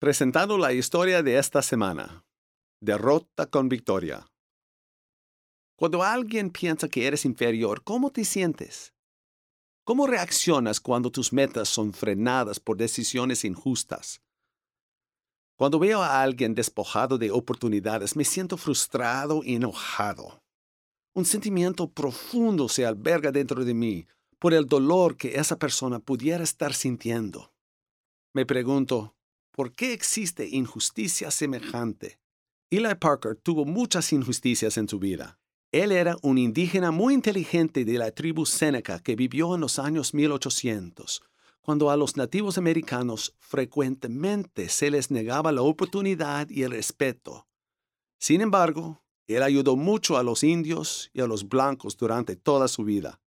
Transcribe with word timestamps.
Presentando 0.00 0.56
la 0.56 0.72
historia 0.72 1.22
de 1.22 1.36
esta 1.36 1.60
semana. 1.60 2.24
Derrota 2.80 3.44
con 3.44 3.68
victoria. 3.68 4.26
Cuando 5.76 6.02
alguien 6.02 6.48
piensa 6.48 6.88
que 6.88 7.06
eres 7.06 7.26
inferior, 7.26 7.84
¿cómo 7.84 8.10
te 8.10 8.24
sientes? 8.24 8.94
¿Cómo 9.84 10.06
reaccionas 10.06 10.80
cuando 10.80 11.10
tus 11.10 11.34
metas 11.34 11.68
son 11.68 11.92
frenadas 11.92 12.58
por 12.58 12.78
decisiones 12.78 13.44
injustas? 13.44 14.22
Cuando 15.58 15.78
veo 15.78 16.02
a 16.02 16.22
alguien 16.22 16.54
despojado 16.54 17.18
de 17.18 17.30
oportunidades, 17.30 18.16
me 18.16 18.24
siento 18.24 18.56
frustrado 18.56 19.42
y 19.44 19.56
enojado. 19.56 20.42
Un 21.12 21.26
sentimiento 21.26 21.90
profundo 21.90 22.70
se 22.70 22.86
alberga 22.86 23.32
dentro 23.32 23.66
de 23.66 23.74
mí 23.74 24.06
por 24.38 24.54
el 24.54 24.64
dolor 24.64 25.18
que 25.18 25.34
esa 25.34 25.58
persona 25.58 25.98
pudiera 25.98 26.42
estar 26.42 26.72
sintiendo. 26.72 27.52
Me 28.32 28.46
pregunto, 28.46 29.14
¿por 29.60 29.74
qué 29.74 29.92
existe 29.92 30.48
injusticia 30.48 31.30
semejante? 31.30 32.18
Eli 32.70 32.94
Parker 32.98 33.36
tuvo 33.36 33.66
muchas 33.66 34.10
injusticias 34.10 34.78
en 34.78 34.88
su 34.88 34.98
vida. 34.98 35.38
Él 35.70 35.92
era 35.92 36.16
un 36.22 36.38
indígena 36.38 36.90
muy 36.90 37.12
inteligente 37.12 37.84
de 37.84 37.98
la 37.98 38.10
tribu 38.10 38.46
Seneca 38.46 39.00
que 39.00 39.16
vivió 39.16 39.54
en 39.54 39.60
los 39.60 39.78
años 39.78 40.14
1800, 40.14 41.20
cuando 41.60 41.90
a 41.90 41.98
los 41.98 42.16
nativos 42.16 42.56
americanos 42.56 43.36
frecuentemente 43.38 44.70
se 44.70 44.90
les 44.90 45.10
negaba 45.10 45.52
la 45.52 45.60
oportunidad 45.60 46.48
y 46.48 46.62
el 46.62 46.70
respeto. 46.70 47.46
Sin 48.18 48.40
embargo, 48.40 49.04
él 49.26 49.42
ayudó 49.42 49.76
mucho 49.76 50.16
a 50.16 50.22
los 50.22 50.42
indios 50.42 51.10
y 51.12 51.20
a 51.20 51.26
los 51.26 51.46
blancos 51.46 51.98
durante 51.98 52.34
toda 52.34 52.66
su 52.66 52.82
vida. 52.84 53.20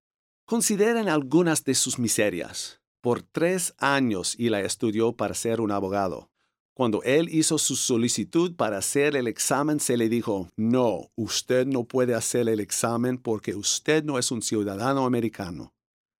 Consideren 0.45 1.09
algunas 1.09 1.63
de 1.63 1.75
sus 1.75 1.99
miserias. 1.99 2.83
Por 3.03 3.21
tres 3.21 3.75
años 3.79 4.33
Ila 4.39 4.61
estudió 4.61 5.11
para 5.11 5.33
ser 5.33 5.59
un 5.59 5.71
abogado. 5.71 6.29
Cuando 6.73 7.03
él 7.03 7.27
hizo 7.29 7.57
su 7.57 7.75
solicitud 7.75 8.55
para 8.55 8.77
hacer 8.77 9.17
el 9.17 9.27
examen, 9.27 9.81
se 9.81 9.97
le 9.97 10.07
dijo, 10.07 10.47
no, 10.55 11.11
usted 11.17 11.67
no 11.67 11.83
puede 11.83 12.15
hacer 12.15 12.47
el 12.47 12.61
examen 12.61 13.17
porque 13.17 13.55
usted 13.55 14.05
no 14.05 14.17
es 14.19 14.31
un 14.31 14.41
ciudadano 14.41 15.05
americano. 15.05 15.73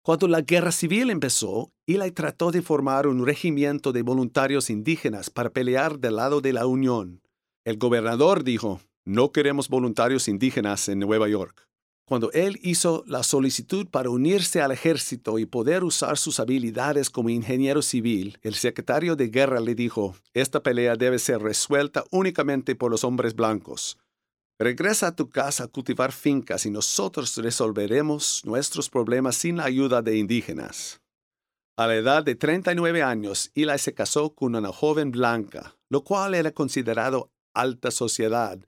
Cuando 0.04 0.28
la 0.28 0.42
guerra 0.42 0.74
civil 0.74 1.10
empezó, 1.10 1.72
Eli 1.88 2.12
trató 2.12 2.52
de 2.52 2.62
formar 2.62 3.08
un 3.08 3.26
regimiento 3.26 3.94
de 3.94 4.02
voluntarios 4.02 4.70
indígenas 4.70 5.30
para 5.30 5.52
pelear 5.52 6.00
del 6.00 6.18
lado 6.18 6.42
de 6.42 6.52
la 6.52 6.68
Unión. 6.68 7.22
El 7.64 7.78
gobernador 7.78 8.44
dijo, 8.44 8.82
no 9.06 9.32
queremos 9.32 9.70
voluntarios 9.70 10.28
indígenas 10.28 10.90
en 10.90 11.00
Nueva 11.00 11.30
York. 11.30 11.66
Cuando 12.06 12.32
él 12.34 12.60
hizo 12.62 13.04
la 13.08 13.24
solicitud 13.24 13.88
para 13.88 14.10
unirse 14.10 14.62
al 14.62 14.72
ejército 14.72 15.40
y 15.40 15.46
poder 15.46 15.86
usar 15.86 16.18
sus 16.18 16.42
habilidades 16.42 17.10
como 17.10 17.30
ingeniero 17.30 17.82
civil, 17.82 18.38
el 18.42 18.56
secretario 18.56 19.16
de 19.16 19.30
guerra 19.30 19.62
le 19.62 19.74
dijo, 19.74 20.16
esta 20.34 20.62
pelea 20.62 20.98
debe 20.98 21.18
ser 21.18 21.42
resuelta 21.42 22.04
únicamente 22.12 22.76
por 22.76 22.92
los 22.92 23.06
hombres 23.06 23.36
blancos. 23.36 23.98
Regresa 24.60 25.08
a 25.08 25.16
tu 25.16 25.30
casa 25.30 25.64
a 25.64 25.68
cultivar 25.68 26.12
fincas 26.12 26.66
y 26.66 26.72
nosotros 26.72 27.38
resolveremos 27.38 28.42
nuestros 28.44 28.90
problemas 28.90 29.38
sin 29.38 29.58
la 29.58 29.66
ayuda 29.66 30.02
de 30.02 30.18
indígenas. 30.18 31.02
A 31.78 31.88
la 31.88 31.96
edad 31.96 32.24
de 32.24 32.36
39 32.36 33.02
años, 33.02 33.50
Eli 33.56 33.80
se 33.80 33.94
casó 33.94 34.36
con 34.36 34.56
una 34.56 34.72
joven 34.72 35.10
blanca, 35.10 35.76
lo 35.90 36.04
cual 36.04 36.36
era 36.36 36.52
considerado 36.52 37.32
alta 37.56 37.92
sociedad, 37.92 38.60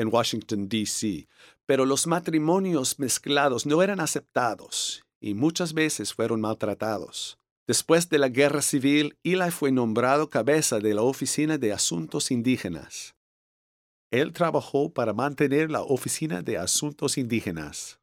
en 0.00 0.08
Washington, 0.12 0.68
D.C., 0.68 1.28
pero 1.66 1.84
los 1.84 2.06
matrimonios 2.06 2.98
mezclados 2.98 3.66
no 3.66 3.82
eran 3.82 4.00
aceptados 4.00 5.02
y 5.20 5.34
muchas 5.34 5.74
veces 5.74 6.14
fueron 6.14 6.40
maltratados. 6.40 7.38
Después 7.66 8.08
de 8.08 8.18
la 8.18 8.28
guerra 8.28 8.62
civil, 8.62 9.16
Eli 9.22 9.50
fue 9.50 9.70
nombrado 9.70 10.28
cabeza 10.28 10.80
de 10.80 10.94
la 10.94 11.02
Oficina 11.02 11.58
de 11.58 11.72
Asuntos 11.72 12.30
Indígenas. 12.30 13.14
Él 14.10 14.32
trabajó 14.32 14.92
para 14.92 15.12
mantener 15.12 15.70
la 15.70 15.82
Oficina 15.82 16.42
de 16.42 16.58
Asuntos 16.58 17.16
Indígenas. 17.16 18.00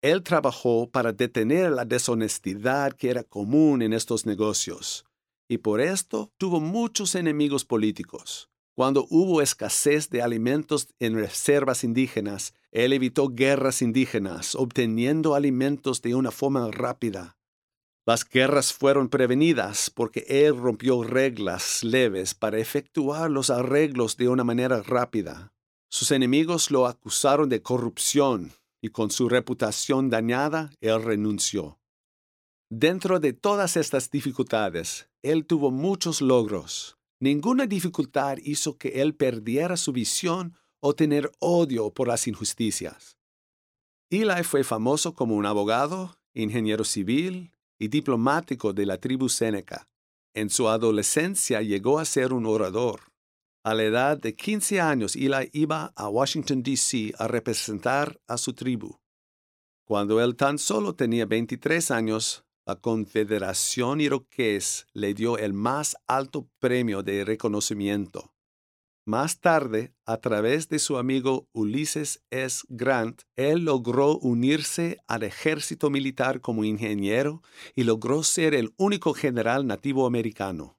Él 0.00 0.22
trabajó 0.22 0.88
para 0.88 1.12
detener 1.12 1.72
la 1.72 1.84
deshonestidad 1.84 2.92
que 2.92 3.10
era 3.10 3.24
común 3.24 3.82
en 3.82 3.92
estos 3.92 4.24
negocios, 4.24 5.04
y 5.48 5.58
por 5.58 5.80
esto 5.80 6.32
tuvo 6.38 6.60
muchos 6.60 7.14
enemigos 7.14 7.64
políticos. 7.64 8.48
Cuando 8.76 9.06
hubo 9.08 9.40
escasez 9.40 10.10
de 10.10 10.20
alimentos 10.20 10.88
en 11.00 11.14
reservas 11.14 11.82
indígenas, 11.82 12.52
él 12.72 12.92
evitó 12.92 13.28
guerras 13.28 13.80
indígenas, 13.80 14.54
obteniendo 14.54 15.34
alimentos 15.34 16.02
de 16.02 16.14
una 16.14 16.30
forma 16.30 16.70
rápida. 16.70 17.38
Las 18.06 18.28
guerras 18.28 18.74
fueron 18.74 19.08
prevenidas 19.08 19.88
porque 19.88 20.26
él 20.28 20.58
rompió 20.58 21.02
reglas 21.02 21.82
leves 21.84 22.34
para 22.34 22.58
efectuar 22.58 23.30
los 23.30 23.48
arreglos 23.48 24.18
de 24.18 24.28
una 24.28 24.44
manera 24.44 24.82
rápida. 24.82 25.54
Sus 25.90 26.10
enemigos 26.10 26.70
lo 26.70 26.86
acusaron 26.86 27.48
de 27.48 27.62
corrupción 27.62 28.52
y 28.82 28.90
con 28.90 29.10
su 29.10 29.30
reputación 29.30 30.10
dañada, 30.10 30.70
él 30.82 31.02
renunció. 31.02 31.78
Dentro 32.70 33.20
de 33.20 33.32
todas 33.32 33.78
estas 33.78 34.10
dificultades, 34.10 35.08
él 35.22 35.46
tuvo 35.46 35.70
muchos 35.70 36.20
logros. 36.20 36.98
Ninguna 37.20 37.66
dificultad 37.66 38.38
hizo 38.42 38.76
que 38.76 39.00
él 39.00 39.14
perdiera 39.14 39.76
su 39.76 39.92
visión 39.92 40.54
o 40.80 40.94
tener 40.94 41.30
odio 41.38 41.90
por 41.90 42.08
las 42.08 42.26
injusticias. 42.26 43.16
Eli 44.10 44.44
fue 44.44 44.62
famoso 44.62 45.14
como 45.14 45.34
un 45.34 45.46
abogado, 45.46 46.18
ingeniero 46.34 46.84
civil 46.84 47.52
y 47.78 47.88
diplomático 47.88 48.72
de 48.72 48.86
la 48.86 48.98
tribu 48.98 49.28
Seneca. 49.28 49.88
En 50.34 50.50
su 50.50 50.68
adolescencia 50.68 51.62
llegó 51.62 51.98
a 51.98 52.04
ser 52.04 52.32
un 52.32 52.46
orador. 52.46 53.00
A 53.64 53.74
la 53.74 53.82
edad 53.82 54.18
de 54.18 54.36
15 54.36 54.80
años, 54.80 55.16
Eli 55.16 55.50
iba 55.52 55.92
a 55.96 56.08
Washington, 56.08 56.62
D.C. 56.62 57.12
a 57.18 57.26
representar 57.26 58.20
a 58.28 58.38
su 58.38 58.52
tribu. 58.52 59.00
Cuando 59.84 60.22
él 60.22 60.36
tan 60.36 60.58
solo 60.58 60.94
tenía 60.94 61.26
23 61.26 61.90
años, 61.90 62.44
la 62.66 62.74
Confederación 62.74 64.00
Iroqués 64.00 64.88
le 64.92 65.14
dio 65.14 65.38
el 65.38 65.52
más 65.52 65.96
alto 66.08 66.48
premio 66.58 67.04
de 67.04 67.24
reconocimiento. 67.24 68.34
Más 69.06 69.40
tarde, 69.40 69.94
a 70.04 70.16
través 70.16 70.68
de 70.68 70.80
su 70.80 70.98
amigo 70.98 71.48
Ulysses 71.52 72.24
S. 72.30 72.66
Grant, 72.68 73.22
él 73.36 73.64
logró 73.64 74.18
unirse 74.18 74.98
al 75.06 75.22
ejército 75.22 75.90
militar 75.90 76.40
como 76.40 76.64
ingeniero 76.64 77.40
y 77.76 77.84
logró 77.84 78.24
ser 78.24 78.52
el 78.52 78.74
único 78.76 79.14
general 79.14 79.68
nativo 79.68 80.04
americano. 80.04 80.76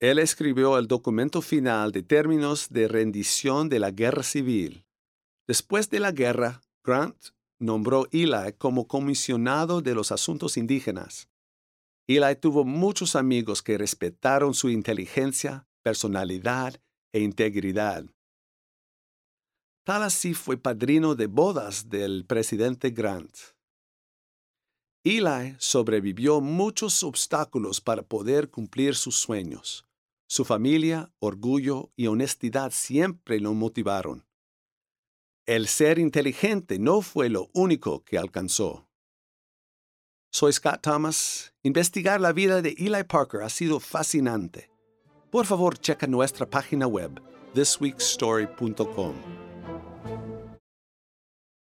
Él 0.00 0.18
escribió 0.18 0.76
el 0.76 0.88
documento 0.88 1.40
final 1.40 1.90
de 1.90 2.02
términos 2.02 2.68
de 2.68 2.86
rendición 2.86 3.70
de 3.70 3.78
la 3.78 3.92
guerra 3.92 4.22
civil. 4.22 4.84
Después 5.46 5.88
de 5.88 6.00
la 6.00 6.12
guerra, 6.12 6.60
Grant 6.84 7.30
nombró 7.58 8.06
Eli 8.12 8.52
como 8.58 8.86
comisionado 8.86 9.80
de 9.80 9.94
los 9.94 10.12
asuntos 10.12 10.56
indígenas. 10.56 11.28
Eli 12.06 12.36
tuvo 12.36 12.64
muchos 12.64 13.16
amigos 13.16 13.62
que 13.62 13.76
respetaron 13.76 14.54
su 14.54 14.70
inteligencia, 14.70 15.66
personalidad 15.82 16.80
e 17.12 17.20
integridad. 17.20 18.04
Tal 19.84 20.02
así 20.02 20.34
fue 20.34 20.56
padrino 20.56 21.14
de 21.14 21.26
bodas 21.26 21.88
del 21.88 22.26
presidente 22.26 22.90
Grant. 22.90 23.34
Eli 25.04 25.56
sobrevivió 25.58 26.40
muchos 26.40 27.02
obstáculos 27.02 27.80
para 27.80 28.02
poder 28.02 28.50
cumplir 28.50 28.94
sus 28.94 29.16
sueños. 29.16 29.86
Su 30.26 30.44
familia, 30.44 31.10
orgullo 31.20 31.90
y 31.96 32.06
honestidad 32.06 32.70
siempre 32.70 33.40
lo 33.40 33.54
motivaron. 33.54 34.27
El 35.48 35.66
ser 35.66 35.98
inteligente 35.98 36.78
no 36.78 37.00
fue 37.00 37.30
lo 37.30 37.48
único 37.54 38.04
que 38.04 38.18
alcanzó. 38.18 38.86
Soy 40.30 40.52
Scott 40.52 40.82
Thomas. 40.82 41.54
Investigar 41.62 42.20
la 42.20 42.34
vida 42.34 42.60
de 42.60 42.74
Eli 42.76 43.02
Parker 43.04 43.40
ha 43.40 43.48
sido 43.48 43.80
fascinante. 43.80 44.70
Por 45.30 45.46
favor, 45.46 45.78
checa 45.78 46.06
nuestra 46.06 46.44
página 46.44 46.86
web, 46.86 47.22
thisweekstory.com. 47.54 49.47